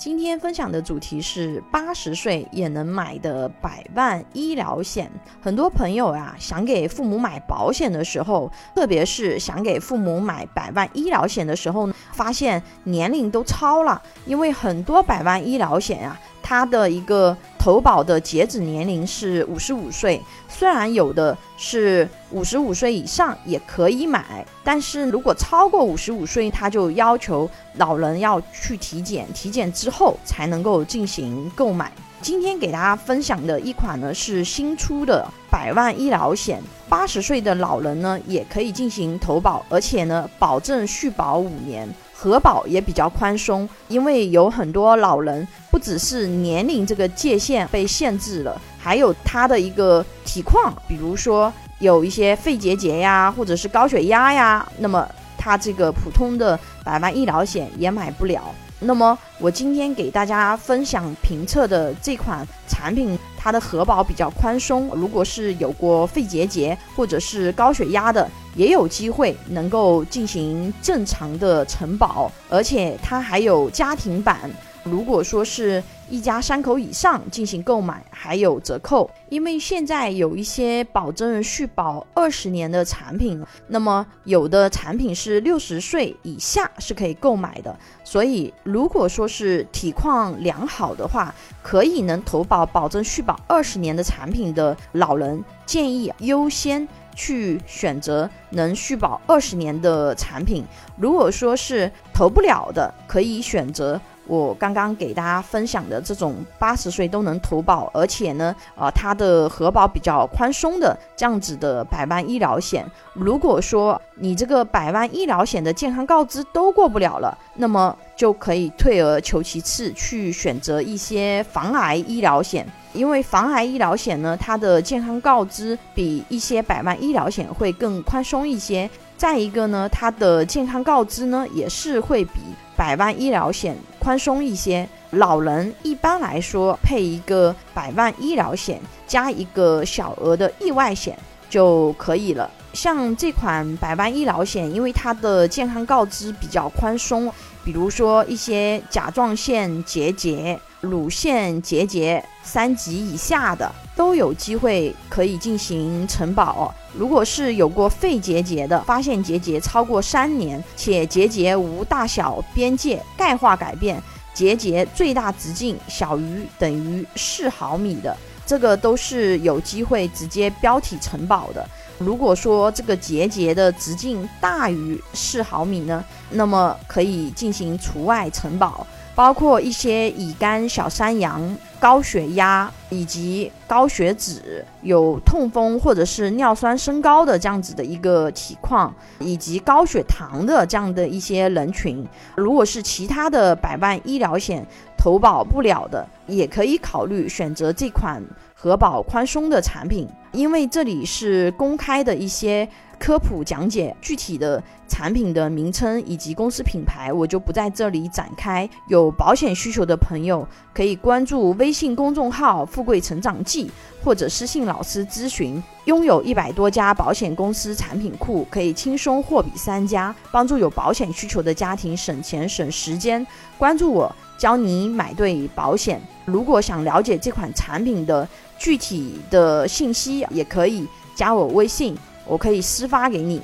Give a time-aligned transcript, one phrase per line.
[0.00, 5.10] 今天分享的主题是八十岁也能买的百万医疗险。
[5.42, 16.18] 很多朋友啊，想给父母买保险的时候，特别是想给父母买百万医疗险的时候，发现年龄都超了，因为很多百万医疗险啊。
[16.42, 20.18] 它的一个投保的截止年龄是五十五岁，
[20.48, 31.92] 虽然有的是五十五岁以上也可以买，但是如果超过五十五岁，他就要求老人要去体检，体检之后才能够进行购买。
[32.22, 41.86] 今天给大家分享的一款呢是新出的百万医疗险，八十岁的老人呢也可以进行投保，而且呢保证续保五年。
[42.22, 58.42] 核保也比较宽松，因为有很多老人不只是年龄这个界限被限制了，还有他的一个体况，比如说有一些肺结节呀，或者是高血压呀，那么他这个普通的百万医疗险也买不了。
[58.82, 64.90] 那么我今天给大家分享评测的这款产品，它的核保比较宽松。
[64.94, 74.50] 如果是有过肺结节或者是高血压的，也有机会能够进行正常的承保，而且它还有家庭版。
[74.82, 79.08] 如果说是一家三口以上进行购买，还有折扣。
[79.28, 87.78] 因为现在有一些保证续保二十年的产品，那么有的产品是六十岁以下是可以购买的。
[88.02, 100.64] 所以如果说是体况良好的话，可以能投保保证续保二十年的产品的老人，建议优先去选择能续保二十年的产品。
[100.96, 104.00] 如果说是投不了的，可以选择。
[104.26, 128.90] 我刚刚给大家分享的这种八十岁都能投保，而且呢，呃，它的核保比较宽松的这样子的百万医疗险，如果说你这个百万医疗险的健康告知都过不了了，那么就可以退而求其次，去选择一些防癌医疗险，因为防癌医疗险呢，它的健康告知比一些百万医疗险会更宽松一些。
[129.16, 132.40] 再一个呢，它的健康告知呢，也是会比。
[132.76, 142.50] 百万医疗险宽松一些，老人一般来说配一个百万医疗险加一个小额的意外险就可以了。
[142.72, 147.32] 像这款百万医疗险，因为它的健康告知比较宽松，
[147.64, 153.70] 比如说一些甲状腺结节、乳腺结节三级以下的。
[153.96, 156.74] 都有机会可以进行承保。
[156.94, 168.16] 如果是有过肺结节的，发现结节超过三年，且结节无大小边界、钙化改变，结节最大直径小于等于四毫米的，
[168.46, 171.68] 这个都是有机会直接标体承保的。
[172.00, 178.86] 如果说这个结节的直径大于四毫米呢，那么可以进行除外承保。
[179.12, 194.64] 包括一些乙肝、小山羊、高血压以及高血脂、有痛风或者是尿酸升高的这样子的一个体况，以及高血糖的这样的一些人群，如果是其他的百万医疗险
[194.96, 198.22] 投保不了的，也可以考虑选择这款
[198.54, 202.68] 核保宽松的产品，因为这里是公开的一些。
[203.00, 208.68] 科普讲解具体的产品的名称以及公司品牌，我就不在这里展开。
[208.88, 213.70] 有保险需求的朋友可以关注微微信公众号“富贵成长记”
[214.02, 215.62] 或者私信老师咨询。
[215.84, 223.24] 拥有一百多家保险公司产品库，可以轻松货比三家，帮助有保险需求的家庭省钱省时间。
[223.56, 226.02] 关注我，教你买对保险。
[226.24, 228.28] 如果想了解这款产品的
[228.58, 231.96] 具体的信息，也可以加我微信。
[232.26, 233.40] 我可以私发给你。